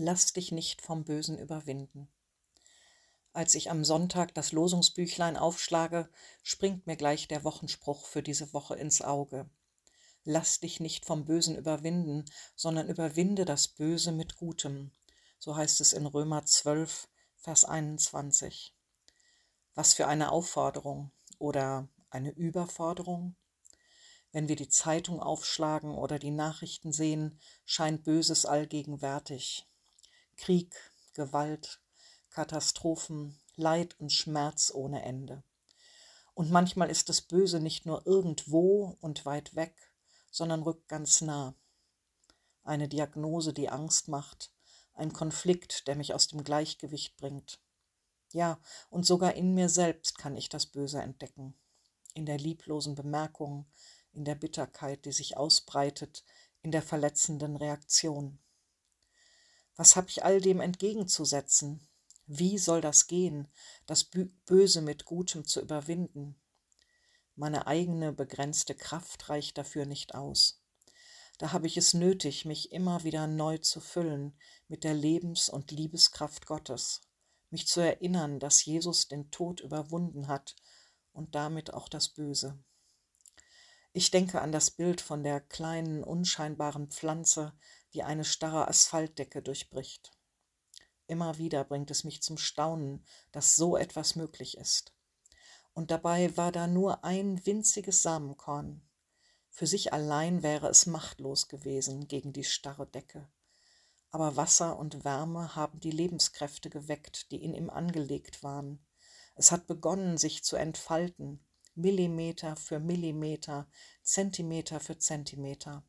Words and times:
Lass 0.00 0.32
dich 0.32 0.52
nicht 0.52 0.80
vom 0.80 1.02
Bösen 1.02 1.36
überwinden. 1.36 2.06
Als 3.32 3.56
ich 3.56 3.68
am 3.68 3.84
Sonntag 3.84 4.32
das 4.32 4.52
Losungsbüchlein 4.52 5.36
aufschlage, 5.36 6.08
springt 6.44 6.86
mir 6.86 6.94
gleich 6.96 7.26
der 7.26 7.42
Wochenspruch 7.42 8.06
für 8.06 8.22
diese 8.22 8.52
Woche 8.52 8.76
ins 8.76 9.02
Auge. 9.02 9.50
Lass 10.22 10.60
dich 10.60 10.78
nicht 10.78 11.04
vom 11.04 11.24
Bösen 11.24 11.56
überwinden, 11.56 12.26
sondern 12.54 12.88
überwinde 12.88 13.44
das 13.44 13.66
Böse 13.66 14.12
mit 14.12 14.36
Gutem. 14.36 14.92
So 15.40 15.56
heißt 15.56 15.80
es 15.80 15.92
in 15.92 16.06
Römer 16.06 16.46
12, 16.46 17.08
Vers 17.34 17.64
21. 17.64 18.76
Was 19.74 19.94
für 19.94 20.06
eine 20.06 20.30
Aufforderung 20.30 21.10
oder 21.40 21.88
eine 22.10 22.30
Überforderung? 22.30 23.34
Wenn 24.30 24.46
wir 24.46 24.54
die 24.54 24.68
Zeitung 24.68 25.18
aufschlagen 25.18 25.96
oder 25.96 26.20
die 26.20 26.30
Nachrichten 26.30 26.92
sehen, 26.92 27.40
scheint 27.64 28.04
Böses 28.04 28.46
allgegenwärtig. 28.46 29.64
Krieg, 30.38 30.74
Gewalt, 31.12 31.80
Katastrophen, 32.30 33.38
Leid 33.56 33.98
und 34.00 34.12
Schmerz 34.12 34.72
ohne 34.72 35.02
Ende. 35.02 35.42
Und 36.34 36.50
manchmal 36.50 36.88
ist 36.88 37.08
das 37.08 37.20
Böse 37.20 37.60
nicht 37.60 37.84
nur 37.84 38.06
irgendwo 38.06 38.96
und 39.00 39.26
weit 39.26 39.56
weg, 39.56 39.74
sondern 40.30 40.62
rückt 40.62 40.88
ganz 40.88 41.20
nah. 41.20 41.54
Eine 42.62 42.88
Diagnose, 42.88 43.52
die 43.52 43.68
Angst 43.68 44.08
macht, 44.08 44.52
ein 44.94 45.12
Konflikt, 45.12 45.88
der 45.88 45.96
mich 45.96 46.14
aus 46.14 46.28
dem 46.28 46.44
Gleichgewicht 46.44 47.16
bringt. 47.16 47.60
Ja, 48.32 48.60
und 48.90 49.04
sogar 49.04 49.34
in 49.34 49.54
mir 49.54 49.68
selbst 49.68 50.18
kann 50.18 50.36
ich 50.36 50.48
das 50.48 50.66
Böse 50.66 51.02
entdecken. 51.02 51.58
In 52.14 52.26
der 52.26 52.38
lieblosen 52.38 52.94
Bemerkung, 52.94 53.66
in 54.12 54.24
der 54.24 54.34
Bitterkeit, 54.34 55.04
die 55.04 55.12
sich 55.12 55.36
ausbreitet, 55.36 56.24
in 56.62 56.70
der 56.70 56.82
verletzenden 56.82 57.56
Reaktion. 57.56 58.38
Was 59.78 59.94
habe 59.94 60.08
ich 60.08 60.24
all 60.24 60.40
dem 60.40 60.60
entgegenzusetzen? 60.60 61.88
Wie 62.26 62.58
soll 62.58 62.80
das 62.80 63.06
gehen, 63.06 63.46
das 63.86 64.10
Böse 64.44 64.82
mit 64.82 65.04
Gutem 65.04 65.44
zu 65.44 65.60
überwinden? 65.60 66.34
Meine 67.36 67.68
eigene 67.68 68.12
begrenzte 68.12 68.74
Kraft 68.74 69.28
reicht 69.28 69.56
dafür 69.56 69.86
nicht 69.86 70.16
aus. 70.16 70.64
Da 71.38 71.52
habe 71.52 71.68
ich 71.68 71.76
es 71.76 71.94
nötig, 71.94 72.44
mich 72.44 72.72
immer 72.72 73.04
wieder 73.04 73.28
neu 73.28 73.58
zu 73.58 73.80
füllen 73.80 74.36
mit 74.66 74.82
der 74.82 74.94
Lebens- 74.94 75.48
und 75.48 75.70
Liebeskraft 75.70 76.46
Gottes, 76.46 77.02
mich 77.50 77.68
zu 77.68 77.78
erinnern, 77.78 78.40
dass 78.40 78.64
Jesus 78.64 79.06
den 79.06 79.30
Tod 79.30 79.60
überwunden 79.60 80.26
hat 80.26 80.56
und 81.12 81.36
damit 81.36 81.72
auch 81.72 81.88
das 81.88 82.08
Böse. 82.08 82.58
Ich 83.92 84.10
denke 84.10 84.40
an 84.40 84.50
das 84.50 84.72
Bild 84.72 85.00
von 85.00 85.22
der 85.22 85.40
kleinen, 85.40 86.02
unscheinbaren 86.02 86.88
Pflanze, 86.88 87.52
die 87.98 88.04
eine 88.04 88.24
starre 88.24 88.68
Asphaltdecke 88.68 89.42
durchbricht. 89.42 90.12
Immer 91.08 91.36
wieder 91.38 91.64
bringt 91.64 91.90
es 91.90 92.04
mich 92.04 92.22
zum 92.22 92.38
Staunen, 92.38 93.04
dass 93.32 93.56
so 93.56 93.76
etwas 93.76 94.14
möglich 94.14 94.56
ist. 94.56 94.92
Und 95.74 95.90
dabei 95.90 96.36
war 96.36 96.52
da 96.52 96.68
nur 96.68 97.02
ein 97.02 97.44
winziges 97.44 98.02
Samenkorn. 98.02 98.88
Für 99.50 99.66
sich 99.66 99.92
allein 99.92 100.44
wäre 100.44 100.68
es 100.68 100.86
machtlos 100.86 101.48
gewesen 101.48 102.06
gegen 102.06 102.32
die 102.32 102.44
starre 102.44 102.86
Decke. 102.86 103.28
Aber 104.12 104.36
Wasser 104.36 104.78
und 104.78 105.04
Wärme 105.04 105.56
haben 105.56 105.80
die 105.80 105.90
Lebenskräfte 105.90 106.70
geweckt, 106.70 107.32
die 107.32 107.42
in 107.42 107.52
ihm 107.52 107.68
angelegt 107.68 108.44
waren. 108.44 108.78
Es 109.34 109.50
hat 109.50 109.66
begonnen, 109.66 110.18
sich 110.18 110.44
zu 110.44 110.54
entfalten, 110.54 111.44
Millimeter 111.74 112.54
für 112.54 112.78
Millimeter, 112.78 113.68
Zentimeter 114.04 114.78
für 114.78 114.98
Zentimeter. 114.98 115.84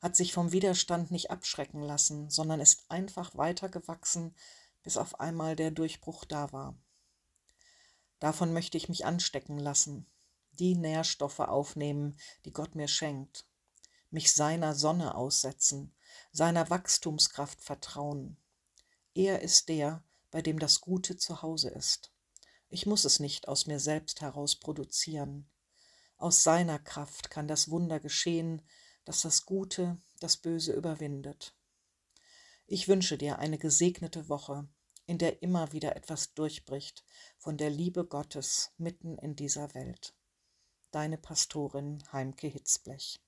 Hat 0.00 0.16
sich 0.16 0.32
vom 0.32 0.52
Widerstand 0.52 1.10
nicht 1.10 1.30
abschrecken 1.30 1.82
lassen, 1.82 2.30
sondern 2.30 2.60
ist 2.60 2.84
einfach 2.90 3.36
weitergewachsen, 3.36 4.34
bis 4.82 4.96
auf 4.96 5.20
einmal 5.20 5.56
der 5.56 5.70
Durchbruch 5.70 6.24
da 6.24 6.52
war. 6.52 6.76
Davon 8.18 8.52
möchte 8.52 8.76
ich 8.76 8.88
mich 8.88 9.04
anstecken 9.04 9.58
lassen, 9.58 10.06
die 10.52 10.74
Nährstoffe 10.74 11.40
aufnehmen, 11.40 12.18
die 12.44 12.52
Gott 12.52 12.74
mir 12.74 12.88
schenkt, 12.88 13.46
mich 14.10 14.32
seiner 14.32 14.74
Sonne 14.74 15.14
aussetzen, 15.14 15.94
seiner 16.32 16.70
Wachstumskraft 16.70 17.60
vertrauen. 17.60 18.36
Er 19.14 19.42
ist 19.42 19.68
der, 19.68 20.02
bei 20.30 20.42
dem 20.42 20.58
das 20.58 20.80
Gute 20.80 21.16
zu 21.16 21.42
Hause 21.42 21.70
ist. 21.70 22.12
Ich 22.68 22.86
muss 22.86 23.04
es 23.04 23.20
nicht 23.20 23.48
aus 23.48 23.66
mir 23.66 23.80
selbst 23.80 24.20
heraus 24.20 24.56
produzieren. 24.56 25.48
Aus 26.16 26.42
seiner 26.42 26.78
Kraft 26.78 27.30
kann 27.30 27.48
das 27.48 27.70
Wunder 27.70 28.00
geschehen, 28.00 28.62
dass 29.06 29.22
das 29.22 29.46
Gute 29.46 29.96
das 30.20 30.36
Böse 30.36 30.74
überwindet. 30.74 31.54
Ich 32.66 32.88
wünsche 32.88 33.16
dir 33.16 33.38
eine 33.38 33.56
gesegnete 33.56 34.28
Woche, 34.28 34.68
in 35.06 35.18
der 35.18 35.42
immer 35.42 35.72
wieder 35.72 35.96
etwas 35.96 36.34
durchbricht 36.34 37.04
von 37.38 37.56
der 37.56 37.70
Liebe 37.70 38.04
Gottes 38.04 38.72
mitten 38.76 39.16
in 39.18 39.36
dieser 39.36 39.72
Welt. 39.74 40.14
Deine 40.90 41.16
Pastorin 41.16 42.02
Heimke 42.12 42.48
Hitzblech. 42.48 43.20